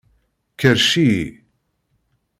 Kerrec-iyi! 0.59 1.25